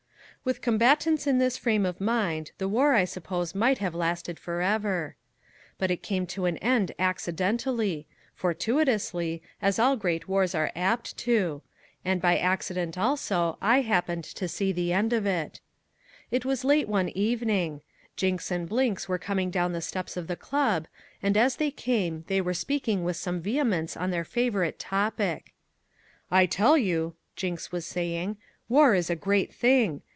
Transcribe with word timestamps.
With 0.43 0.61
combatants 0.63 1.27
in 1.27 1.37
this 1.37 1.55
frame 1.55 1.85
of 1.85 2.01
mind 2.01 2.49
the 2.57 2.67
war 2.67 2.95
I 2.95 3.05
suppose 3.05 3.53
might 3.53 3.77
have 3.77 3.93
lasted 3.93 4.39
forever. 4.39 5.15
But 5.77 5.91
it 5.91 6.01
came 6.01 6.25
to 6.33 6.45
an 6.45 6.57
end 6.57 6.93
accidentally, 6.97 8.07
fortuitously, 8.33 9.43
as 9.61 9.77
all 9.77 9.95
great 9.95 10.27
wars 10.27 10.55
are 10.55 10.71
apt 10.75 11.15
to. 11.17 11.61
And 12.03 12.19
by 12.19 12.39
accident 12.39 12.97
also, 12.97 13.59
I 13.61 13.81
happened 13.81 14.23
to 14.23 14.47
see 14.47 14.71
the 14.71 14.91
end 14.91 15.13
of 15.13 15.27
it. 15.27 15.61
It 16.31 16.43
was 16.43 16.63
late 16.63 16.89
one 16.89 17.09
evening. 17.09 17.81
Jinks 18.15 18.49
and 18.49 18.67
Blinks 18.67 19.07
were 19.07 19.19
coming 19.19 19.51
down 19.51 19.73
the 19.73 19.79
steps 19.81 20.17
of 20.17 20.25
the 20.25 20.35
club, 20.35 20.87
and 21.21 21.37
as 21.37 21.57
they 21.57 21.69
came 21.69 22.23
they 22.25 22.41
were 22.41 22.55
speaking 22.55 23.03
with 23.03 23.15
some 23.15 23.41
vehemence 23.41 23.95
on 23.95 24.09
their 24.09 24.25
favourite 24.25 24.79
topic. 24.79 25.53
"I 26.31 26.47
tell 26.47 26.79
you," 26.79 27.13
Jinks 27.35 27.71
was 27.71 27.85
saying, 27.85 28.37
"war 28.67 28.95
is 28.95 29.11
a 29.11 29.15
great 29.15 29.53
thing. 29.53 30.01